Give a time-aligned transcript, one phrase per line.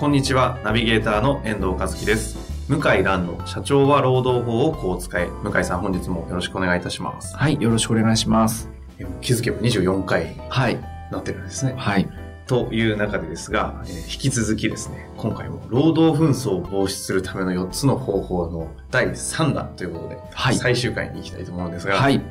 [0.00, 2.38] こんにちは、ナビゲーターの遠藤和樹です。
[2.68, 5.26] 向井蘭の社長は労働法をこう使え。
[5.42, 7.36] 向井さん、本日もよろしくお願いいたします。
[7.36, 8.70] はい、よろしくお願いします。
[8.98, 10.78] え気づけば24回にはい。
[11.12, 11.74] なってるんですね。
[11.76, 12.08] はい。
[12.46, 22.22] という中でですが、えー引き続きですね、今回も労働紛争を防止するための4つの方法の第3弾ということで、はい最終回に行きたいと思うんですが、はい。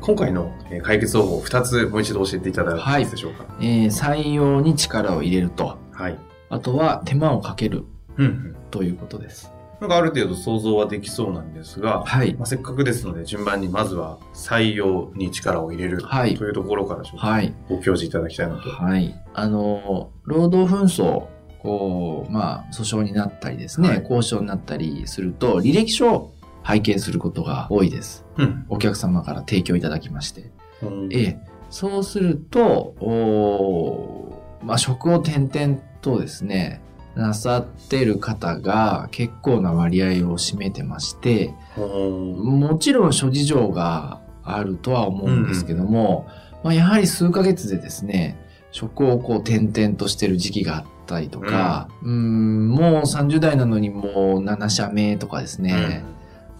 [0.00, 3.44] 今回のえー解決方法を2つもう一度教えていただけますでしょうか？
[3.60, 5.76] えー採用に力を入れると。
[5.92, 6.18] はい。
[6.50, 7.84] あとは手間をかける
[8.16, 8.56] うんうん。
[8.70, 9.52] ということです。
[9.80, 12.42] なんかある程度想像はできそうなんですが、はいま。
[12.42, 17.54] あ、せっかくですので順番にまずは採用に力を入れるはいというところからちょっとはい。
[17.68, 18.68] ご教示いただきたいなと。
[18.70, 19.14] はい。
[19.34, 21.26] あの、労働紛争、
[21.62, 28.24] こう、まあ、訴訟になったりですね、はい交渉になったりすると、履歴書を拝見することが多いです。
[28.36, 28.64] うん。
[28.68, 30.50] お客様から提供いただきまして。
[30.82, 31.38] うんええ、
[31.70, 36.80] そうすると、おーまあ、職を転々とですね、
[37.14, 42.60] なさってる方が結構な割合を占めてまして、うん。
[42.60, 46.28] もちろん諸事情があるとは思うんですけども、
[46.62, 48.38] まあ、やはり数ヶ月でですね、
[48.70, 56.04] 職をこう転々としてる時期があったりとか、うーん、もう30代なのにもう7社目とかですね、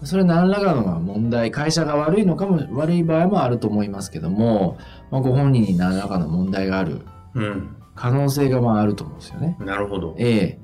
[0.03, 4.77] それ何らかの問題、会社が悪いのかも、悪い場合もあると思いますけども、
[5.11, 7.01] まあ、ご本人に何らかの問題がある
[7.35, 7.75] うん。
[7.99, 9.57] 可能性がまああると思うんですよね。
[9.59, 10.15] なるほど。
[10.17, 10.59] ええ。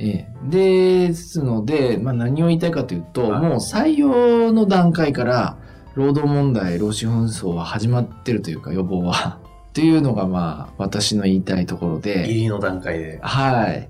[0.00, 0.28] ええ。
[0.50, 5.56] ですので、まあ何を言いたいかというと、はいもう採用の段階から、
[5.94, 9.38] 労働問題、労使紛争は始まってるというか、予防は。
[9.74, 12.24] というのがまあ、私の言いたいところで。
[12.24, 13.20] 入りの段階で。
[13.22, 13.88] はい。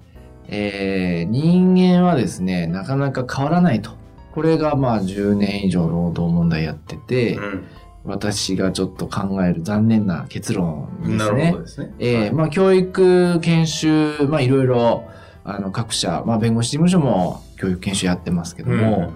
[0.49, 3.93] えー、人間はですね、なかなか変わらないと。
[4.35, 7.65] これがまあ10年以上労働問題やってて、うん。
[8.05, 11.63] 私がちょっと考える残念な結論ですなるねほど。
[11.63, 11.95] ですね。
[11.99, 15.05] えはいーまあ教育研修、まあいろいろ、
[15.45, 19.13] あの各社、まあ弁護士事務所も教育研修やってますけども、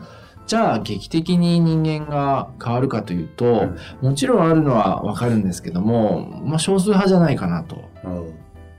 [0.46, 3.70] じゃあ劇的に人間が変わるかというと、
[4.00, 7.76] もちろんあるのはわかるんですけども、まあ少数派じゃないかなと。
[8.04, 8.34] うんうん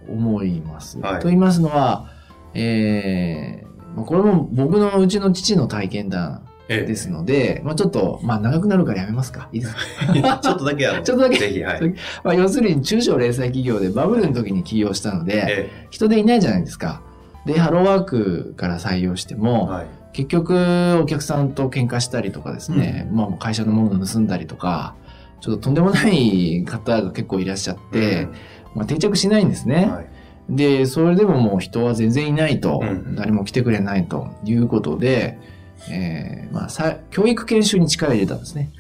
[0.10, 0.98] 思います。
[1.02, 2.10] はいと言いますのは、
[2.54, 9.50] えーまあこれも僕のうちの父の体験談ええですので、まあちょっと、まあ長くなるからやめますか。
[9.54, 9.74] いいです
[10.22, 10.40] か？
[10.44, 11.38] ちょっとだけあの、ちょっとだけ。
[11.40, 11.94] ぜひ、はい。
[12.24, 17.02] まあ要するに中小零細企業でバブルの時に起業したので、え人手いないじゃないですか。
[17.46, 19.86] で、ハローワークから採用してえも、はい。
[20.14, 24.96] 結局お客さんと喧嘩したりとかですね、まあ会社のものを盗んだりとか、
[25.40, 28.28] ちょっととんでもない方が結構いらっしゃって、
[28.76, 29.86] まあ定着しないんですね。
[29.88, 30.06] うんはい。
[30.50, 33.16] で、それでももう人は全然いないと、うん。
[33.16, 35.38] 誰も来てくれないということで、
[35.90, 38.72] えーまあ、さ教育研修に力入れたんですね。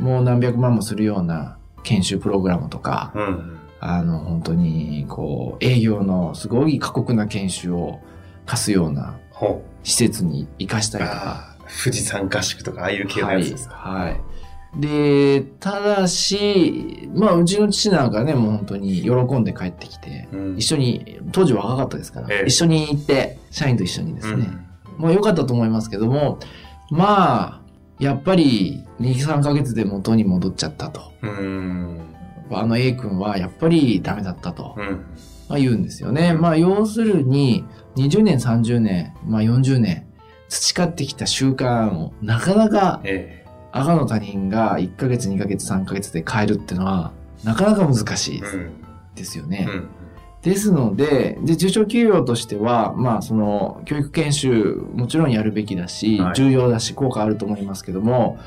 [0.00, 3.58] もう何百万もするような研修プログラムとか、うん。
[3.80, 7.98] あの、本当に、こう、営業のすごい過酷な研修を
[8.46, 11.02] 課すようなほ施設に生かしたう。
[11.02, 11.56] りとか。
[11.84, 13.74] 富士山合宿とか、ああいう系のはいやつですか？。
[13.74, 14.20] はい。
[14.80, 24.66] で、ただし、まあ、うちの父なんかね、もう本当に喜んで帰ってきて、うん一緒に、当時若かったですから、ええ一緒に行って、社員と一緒にですね、うん
[24.98, 26.38] まあ良かったと思いますけども、
[26.90, 27.60] まあ、
[27.98, 31.12] やっぱり2、3ヶ月で元に戻っちゃったと。
[31.22, 32.00] うん。
[32.50, 34.86] あの A 君はやっぱりダメだったと、うん。
[35.48, 36.34] まあ、言うんですよね。
[36.34, 37.64] まあ要するに、
[37.96, 40.06] 20年、30年、まあ40年、
[40.48, 43.42] 培ってきた習慣をなかなかえ
[43.72, 47.12] 赤の他人が1ヶ月、2ヶ月、3ヶ月で変えるっていうのは、
[47.42, 48.42] なかなか難しい。
[49.14, 49.66] ですよね。
[49.68, 49.88] うん。
[50.42, 58.38] ですので、で、中小企業としては、まあ、その、教育研修、もちろんやるべきだし、はい重要だし、効果あると思いますけども、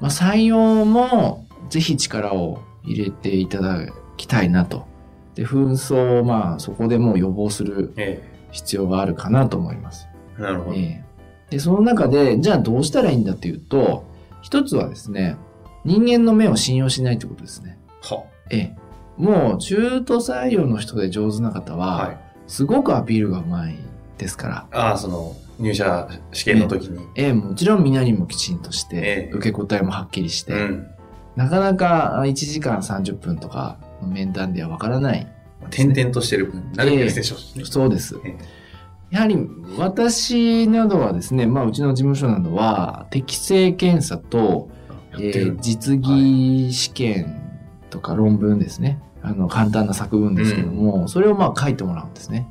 [0.00, 3.86] まあ、採用も、ぜひ力を入れていただ
[4.16, 4.86] きたいなと。
[5.34, 10.06] で、紛争を、まあ、そこでもう予防するえ必要があるかなと思います。
[10.38, 10.76] えなるほど。
[10.76, 11.08] ええ
[11.50, 14.04] で、その中で、じゃあどうしたらいいんだっていうと、
[14.42, 15.36] 一つはですね、
[15.84, 17.78] 人間の目を信用しないということですね。
[18.02, 18.24] は。
[18.50, 18.76] ええ。
[19.18, 22.18] もう、中途採用の人で上手な方は、はい。
[22.46, 23.76] すごくアピールがうまい
[24.16, 24.66] ですから。
[24.72, 27.04] ああ、その、入社試験の時に。
[27.14, 30.86] ええ、もちろんみんなにもきちんとしてええ、受け答えもはっきりして、うん。
[31.36, 35.26] なかなかあ1時間30分とか面談ではわからない。
[35.70, 37.66] 点々としてる分、慣れてるでしょう。
[37.66, 38.16] そうです。
[38.24, 38.36] え
[39.10, 39.36] やはり
[39.78, 44.70] 私などはですね、まあうちの事務所などは適正検査と、
[45.14, 47.40] えー実技試験
[47.90, 49.00] とか論文ですね。
[49.22, 52.48] あの簡単な作文ですけども、それをまあ書いてもらうんですね。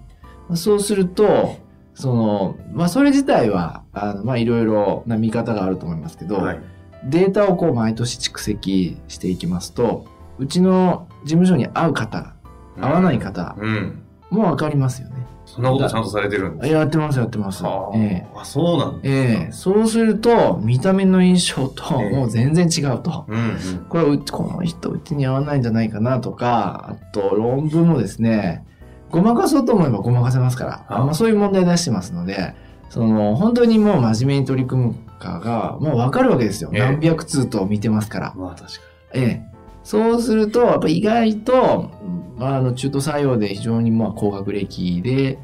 [0.48, 1.58] まあそうすると、
[1.94, 6.60] その、まあそれ自体は、あのまあいろいろな見方があると思いますけど、はい。
[7.06, 10.06] データをこう毎年蓄積していきますと、
[10.40, 12.36] うちの事務所に合う方、
[12.80, 14.04] 合わない方うん。
[14.30, 15.27] もわかりますよね。
[15.57, 17.63] そんなことちゃんとされてるんですやってます、やってます。
[17.63, 23.25] はあ、ええあ、そうなんですええそうすると、見た目の印象とええもう全然違うと。
[23.27, 23.86] うんうん。
[23.89, 28.63] これうち、この人うちに合わないんじゃないかなとか、あと論文もですね、
[29.09, 32.54] ごまかそうと思えばごまかせますから、あまあ、そういう問題出してますので、
[32.89, 36.69] その、本当にもう真面目に取り組むかが、もうわかるわけですよ。
[36.71, 38.33] ええ何百通と見てますから。
[38.36, 38.69] まあ確か
[39.15, 39.57] ええ。
[39.83, 41.92] そうすると、やっぱ意外と、
[42.38, 45.39] まあ、あの、中途採用で非常にまあ高学歴で、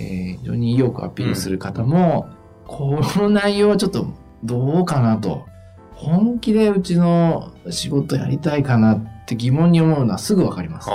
[0.00, 2.28] えー非常に意欲をアピールする方も、
[2.66, 4.06] この内容はちょっと
[4.42, 5.46] どうかなと。
[5.94, 10.88] 本気でうちの仕事やりたいかなって疑問に思うのはすぐわかります。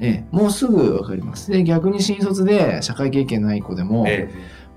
[0.00, 1.50] ええ、もうすぐわかります。
[1.50, 4.28] で、逆に新卒で社会経験ない子でも、え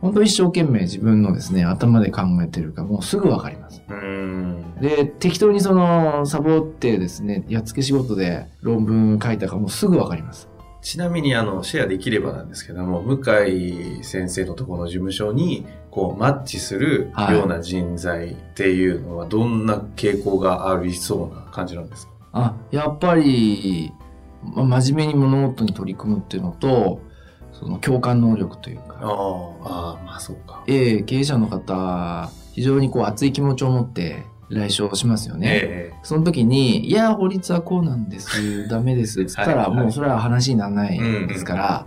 [0.02, 3.84] 本当一生懸命自分のですね、頭で考えてるかもうすぐわかります。
[4.82, 10.50] で、適当にその、サボってですね、やっつけ仕事で論文書いたかもすぐわかります。
[10.82, 22.14] ちなみに、あの、シェアできればなんですけども、向井先生のところの事務所に、こう、マッチするはいような人材っていうのは、どんな傾向がありそうな感じなんですか？
[22.34, 23.92] あ、やっぱり、
[24.56, 27.02] ま真面目に物事に取り組むっていうのと、
[27.54, 30.64] その共感能力というか、ああ、まあそうか。
[30.68, 35.50] ええ経営者の方、非常にこう熱い気持ちを持って来所しますよね。
[35.64, 41.86] えその時に、いや、法律はこうなんです、 ダメです、つったら、もうそれは話にならないですから、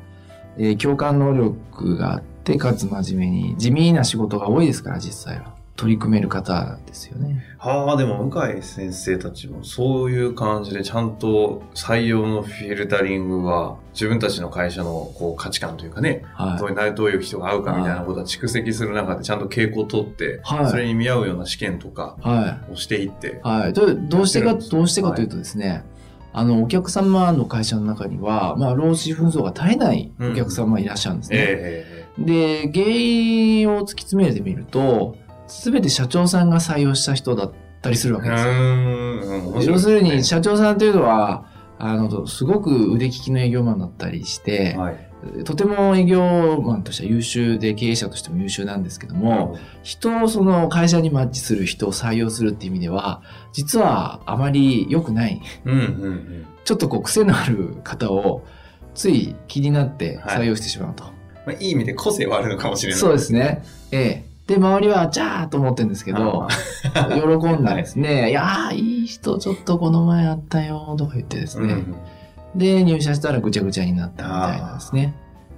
[0.57, 5.54] えー共感能力があって、かつ真面目に、地味な仕事が多いですから、実際は。
[5.77, 7.45] 取り組める方ですよね。
[7.51, 23.73] えはあ、でも向井先生たちもそういう感じでちゃんと採用のフィルタリングは自分たちの会社のこう価値観というかね、はいどういうどういう人が合うかみたいなことは蓄積する中でちゃんと傾向を取って、はいそれに見合うような試験とかはをしていってい。、はい。
[23.73, 25.85] どどうしてか、どうしてかというとですね、
[26.33, 31.37] あの、お客様の会社の中には、まあ、労使紛争が絶えないお客様いらっしゃるんですね。
[31.41, 35.17] えで、原因を突き詰めてみると、
[35.47, 37.53] すべて社長さんが採用した人だっ
[37.83, 38.39] たりするわえけで
[39.63, 39.75] すよ。
[39.75, 41.47] 要するに、社長さんというのは、
[41.79, 45.45] あの、すごく腕利きの営業マンだったりしてね、はい。
[45.45, 55.41] とても営業マンとしては優秀で、経営者としても優秀なんですけども、人をその会社にマッチする人を採用するっていう意味では、実はあまり良くない。
[55.65, 56.47] うんうんうん。
[56.65, 58.45] ちょっとこう癖のある方を、
[58.95, 61.05] つい気になって採用してしまうと。
[61.05, 61.11] ま
[61.49, 63.01] あ、いい意味で個性はあるのかもしれない。
[63.01, 63.63] そうですね。
[63.91, 64.34] ええ。
[64.47, 66.49] で、周りは、じゃーと思ってるんですけど、
[66.93, 68.31] 喜んだんですね。
[68.31, 71.73] いやー、いい人ちょっとこの前あったよ、とか言ってですね。
[71.73, 71.95] うん
[72.55, 75.15] で、入社したらぐちゃぐちゃになったみたいなんですね。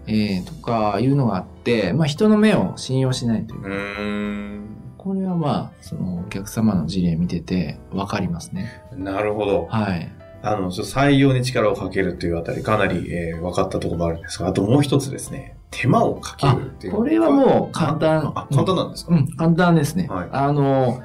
[0.06, 4.62] ええとかいうのがあって、まあ人の目を信用しないという。
[4.96, 8.82] これはまあ、そのお客様の事例見ててわかりますね。
[8.96, 9.66] なるほど。
[9.70, 10.10] はい。
[10.42, 18.32] あの、採用に力をかけるというあたり、かなり、えー分かったところもあるんですが、あともう一つですね、手間をかけるっていうこれはもう簡単。
[18.34, 20.08] あ、簡単なんですか、うん、簡単ですね。
[20.08, 21.02] はいあの、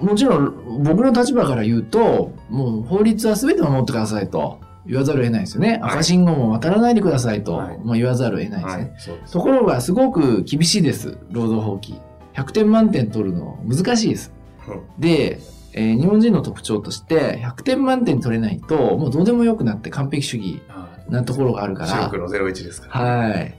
[0.00, 5.78] もちろん僕の立場から言うと、もう法律は全て守ってくださいと言わざるを得ないですよね。
[5.82, 8.82] はい赤信号も渡らないでくださいと、はいもう言わざるを得ないですね。
[8.84, 8.92] はい、
[9.26, 9.32] す。
[9.32, 12.00] ところがすごく厳しいです、労働法規。
[12.34, 14.32] 100点満点取るの難しいです。
[14.66, 15.38] うんで、
[15.74, 23.54] えー日本人の特徴として、100点満点取れないと、もうどうでもよくなって完璧主義はいなところがあるから、白黒01ですから、はい。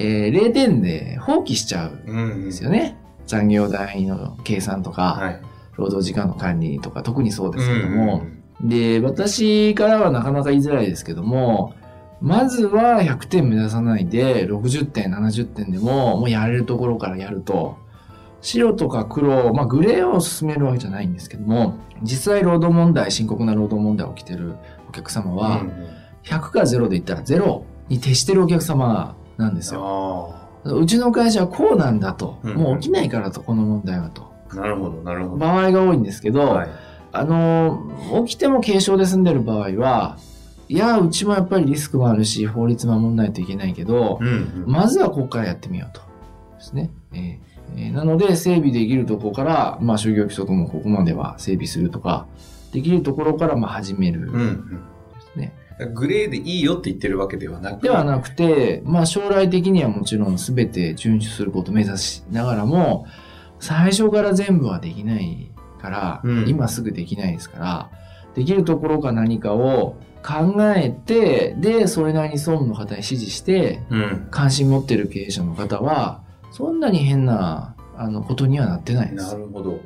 [0.00, 2.44] えー0点で放棄しちゃうんうんうん。
[2.44, 2.96] ですよね。
[3.26, 5.40] 残業代の計算とか、はい。
[5.76, 11.74] 労働時間の管理とか、特にそうですけども、うんで、私からはなかなか言いづらいですけども、
[12.20, 17.76] まずは100点目指さないで、60点、70点でも、もうやれるところからやると、
[18.40, 24.56] 白とか黒、まあグレーを進めるわけじゃないんですけども、実際労働問題、深刻な労働問題起きてる
[24.88, 25.72] お客様は、うん
[26.24, 30.34] 100か0で言ったら0に徹してるお客様なんですよ。
[30.64, 34.30] あうちの会社はこうなんだと、うんもう起きないからと、この問題はと。
[34.50, 35.36] あ、なるほど、なるほど。
[35.36, 36.68] 場合が多いんですけど、はい。
[37.12, 37.90] あの、
[38.26, 40.18] 起きても軽症で済んでる場合は、
[40.68, 44.64] いや、うちもやっぱりリスクもあるし、法律守んないといけないけど、うんうん。
[44.66, 46.02] まずはここからやってみようと。
[46.58, 46.90] ですね。
[47.12, 52.26] えーえーなので、整備できるところから、まあ、就業規則もここまでは整備するとか、
[52.72, 54.22] できるところから、まあ、始める。
[54.22, 54.80] うんうん。
[55.86, 63.06] グレーでいいよって言ってるわけではなくではなくて、まあ将来的にはもちろん全て遵守することを目指しながらも、
[63.60, 67.90] 最初から全部はできないから、うん今すぐできないですから、
[68.34, 74.28] できるところか何かを考えて、で、それなりに総務の方に指示して、うん。
[74.30, 79.32] 関心持ってる経営者の方は、そんなに変な、あの、ことにはなってないです。
[79.32, 79.80] なるほど。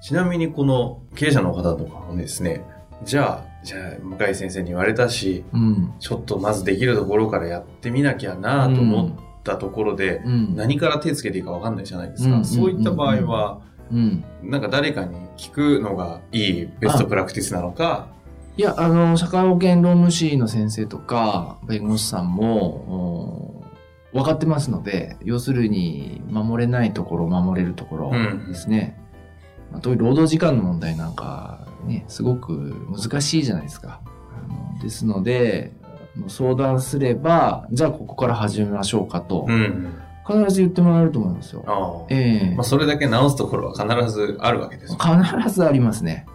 [0.00, 2.64] ちなみにこの経営者の方とかもですね、
[3.04, 5.94] じゃあ、じゃあ、向井先生に言われたし、うん。
[6.00, 9.10] ちょっとまずできるところからやってみなきゃなと思っ
[9.44, 10.56] たところで、うん。
[10.56, 12.36] 何から手つけていいかわかんないじゃないですか。
[12.36, 14.24] うんそういった場合は、うん。
[14.42, 18.08] なんか誰かに聞くのがいいベストプラクティスなのか、
[18.54, 23.64] いや、あの、社会保険労務士の先生とか、弁護士さんも、
[24.12, 28.98] お分かってますので、要するに、守れないところ、守れるところうんですね。
[29.70, 34.00] まあ、特に労働時間の問題なんか、ね、すごく難しいじゃないですか。
[34.04, 35.72] あのですので、
[36.28, 39.94] 相談すれば、じゃあここから始めましょうかと、うん。
[40.26, 42.06] 必ず言ってもらえると思いますよ。
[42.08, 44.98] ええまあ、それだけ直すところは必ずあるわけですよ。
[44.98, 46.26] 必ずありますね。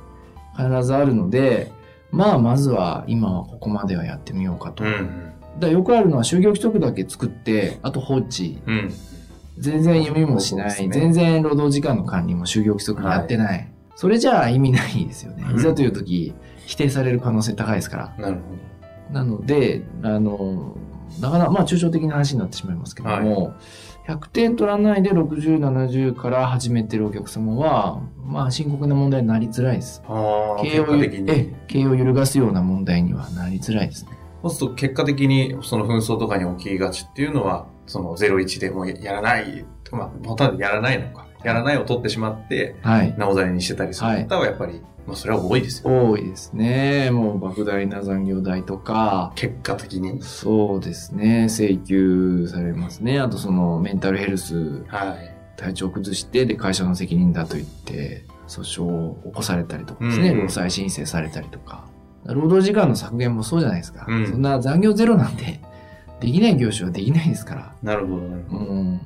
[0.58, 1.72] 必ずあるので、
[2.12, 4.84] まあ、まずは今はここまではやってみようかと。
[4.84, 5.32] うん。
[5.60, 8.62] だよくあるのは就業規則だけ作って、あと放置。
[8.66, 8.94] うん。
[9.58, 10.88] 全然読みもしない。
[10.88, 13.68] ね全然労働時間の管理も就業規則やってない。
[13.98, 15.44] それじゃあ意味ないですよね。
[15.50, 16.36] うんいざという時、
[16.68, 18.16] 否定される可能性高いですから。
[18.20, 18.42] なるほ
[19.12, 20.78] なので、あの、
[21.20, 23.56] なかなか、まあ抽象的な話になってしまいますけども、
[24.08, 30.04] 100点取らないで60、70から始めてるお客様は、まあ深刻な問題になりづらいです。
[30.62, 30.96] 経営を。
[30.96, 34.12] ええ経営を揺るがすような問題にはなりづらいですね。
[34.44, 43.16] そうすると結果的にその紛争とかに起きがちっていうのは、その01でもうやらない、まあ、ボタンでやらないのか、やらないを取ってしまって、はい。
[43.18, 46.10] なおざりにしてたりする方はやっぱり、まあそれは多いですよ。
[46.10, 47.12] 多いですね。
[47.12, 50.22] もう莫大な残業代とか、結果的に。
[50.22, 51.46] そうですね。
[51.50, 53.20] 請求されますね。
[53.20, 55.36] あとそのメンタルヘルス、はい。
[55.56, 60.30] 体調を崩して、で、会社の責任だと言って、訴訟を起こされたりとかですね。
[60.30, 61.86] うんうん労災申請されたりとか。
[62.26, 64.06] 労働時間の削減もそうじゃないですか。
[64.08, 65.60] うんそんな残業ゼロなんて、
[66.20, 67.76] できない業種はできないですから。
[67.82, 68.66] なるほど、なるほど。
[68.66, 69.02] うん。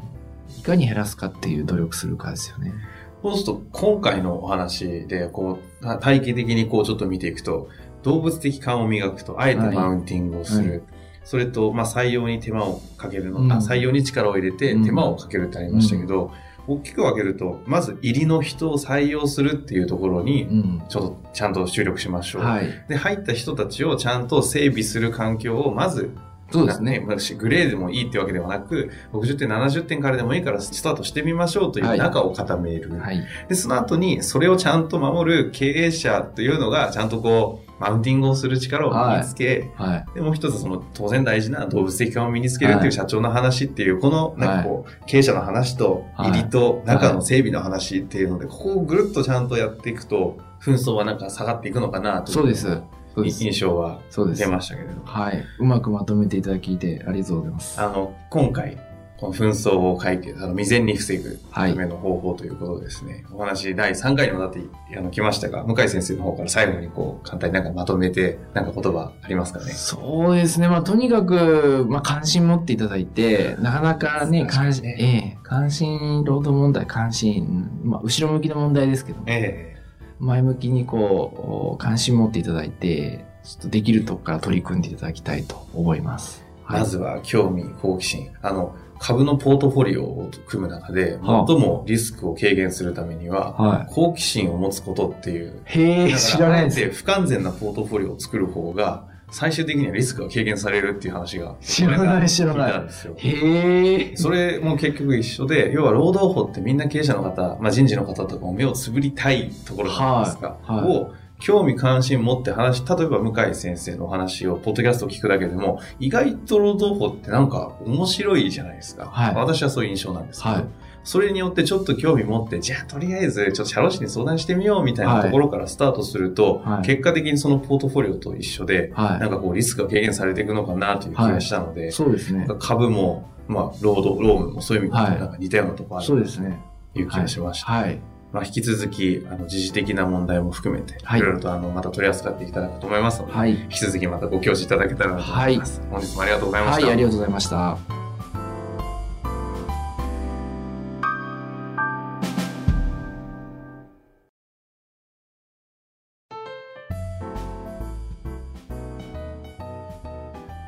[0.59, 2.73] いかに減らすかっていう努力するかですよね。
[3.21, 7.69] そうすると、今回のお話で、こう、た体系的にこうちょっと見ていくと、
[8.03, 10.71] 動物的勘を磨くと、あえてはいマウンティングをする。
[10.71, 10.81] はい
[11.23, 16.31] それと、まあ、採用に手間をかけるの、うんあ採用に力を入れてうん手間をかけるってありましたけど、
[16.67, 20.83] 大きく分けると、まず入りの人を採用するっていうところに、うん。
[20.89, 22.43] ちょっとちゃんと注力しましょう。
[22.43, 22.67] はい。
[22.87, 26.11] で、入った人たちをちゃんと整備する環境をまず、
[26.51, 27.03] そうですね。
[27.05, 32.97] まあグレーでもいいってわけではなく、60点、70点からでもいいからスタートしてみましょうというはい中を固める。
[32.99, 33.23] はい。
[33.47, 40.05] で、その後に、それをちゃんと守る経営者というのが、ちゃんとこう、マウンティングをする力を身につけ、はい。
[40.13, 52.81] で、もう一つ、その、当然大事な動物的感を身につけるっていう社長の話っていう、この、なんかこう、経営者の話と、はい入りと中の整備の話っていうので、ここをぐるっとちゃんとやっていくと、紛争はなんか下がっていくのかなといそうです。
[53.17, 54.47] 印象はそうです出。
[54.47, 55.01] ましたけれども。
[55.05, 55.43] はい。
[55.59, 57.81] うまくまとめていただきてありがとうございます。
[57.81, 58.77] あの、今回、
[59.17, 61.73] この紛争を解決、あの、未然に防ぐはい。
[61.73, 69.73] ための方法ということでですね、お話第3回にわたってあの来ましたが、向井先生の方から最後にこう、簡単になんかまとめて、なんか言葉ありますかね？
[69.73, 70.67] そうですね。
[70.69, 79.75] まあ、とにかく、まあ、関心持っていただいて、なかなかね、関心、ええ関心、労働問題、関心、まあ、後ろ向きの問題ですけど、え
[80.21, 86.45] 前向きにこう、関心持っていただいて、ちょっとできるとこから取り組んでいただきたいと思います。
[86.69, 88.29] えまずは興味、好奇心。
[88.41, 95.59] あの、株のポートフォリオを組む中で、はあ最もリスクを軽減するためには、は好奇心を持つことっていう。
[95.73, 95.79] い。
[95.79, 96.77] へえ、だ知からないです。
[96.77, 101.55] て不完全なポートフォリオを作る方が、最終的にはリスクが軽減されるっていう話が。
[101.61, 102.73] 知らない知らない。
[103.17, 104.15] へえ。
[104.15, 110.57] それも結局一緒で、要は労働法ってみんな経営者の方、まあ、人事の方とかも目をつぶりたいところじゃないですか？
[110.61, 119.07] はいはいを興味関心持って話、例えば向井先生のお話を、ポッドキャストを聞くだけでも、意外と労働法ってなんか面白いじゃないですか。
[119.07, 120.65] はい私はそういう印象なんですけど、はい
[121.03, 131.91] それによってちょっと興味持って、じゃあとりあえずちょっと社労士に相談してみようみたいなところからスタートすると、はい結果的にそのポートフォリオと一緒で、はなんかこうリスクが軽減されていくのかなという気がしたので、い。
[131.91, 132.47] そうですね。
[132.59, 136.59] 株も、まあ、労働、労務もそういう意味ではいなんか似たようなところあるそうですね。
[136.93, 137.71] という気がしました。
[137.71, 137.99] はい。
[138.31, 143.51] まあ、引き続き、あの、時事的な問題も含めて、はいいろいろとあの、また取り扱っていただくと思いますので、はい。
[143.51, 145.81] 引き続きまたご教示いただけたらなと思います。
[145.89, 146.85] 本日もありがとうございました。
[146.85, 148.00] はい、ありがとうございました。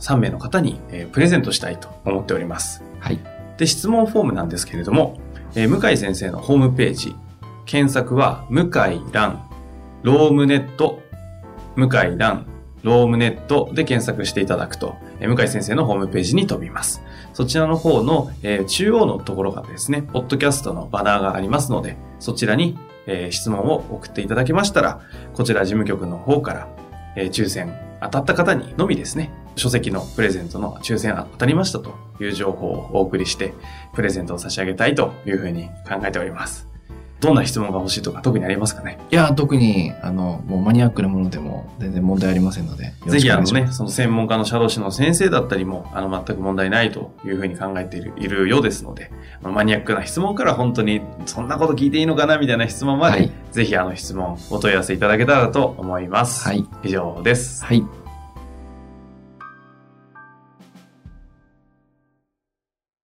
[0.00, 2.82] 3名の方に、えープレゼントしたいと思っております。
[3.00, 3.18] はい。
[3.56, 5.18] で、質問フォームなんですけれども、
[5.54, 7.16] えー向井先生のホームページ、
[7.64, 9.48] 検索は、向井蘭、
[10.02, 11.00] ロームネット、
[11.76, 12.46] 向井蘭、
[12.82, 17.02] ロームネットで検索していただくと、えー向井先生のホームページに飛びます。
[17.32, 25.00] そちらの方の、えー中央のところがですね、ポッドキャストのバナーがありますので、そちらに、えー質問を送っていただけましたら、
[25.32, 26.68] こちら事務局の方から、
[27.16, 27.72] えー抽選
[28.02, 33.54] 当たった方にのみですね、書籍のプレゼントの抽選当たりましたという情報をお送りして、
[33.94, 36.68] プレゼントを差し上げたいというふうに考えております。
[37.18, 38.98] どんな質問が欲しいとか特にありますかね？
[39.10, 49.10] いや、特に、あの、もうマニアックなものでも全然問題ありませんので、ぜひあのね、その専門家の社労士の先生だったりも、あの、全く問題ないというふうに考えているいるようですので、
[49.40, 56.46] まあマニアックな質問から本当に、そんなこと聞いていいのかなみたいな質問まで、はいぜひあの質問、お問い合わせいただけたらと思います。
[56.46, 56.66] はい。
[56.82, 57.64] 以上です。
[57.64, 57.82] はい。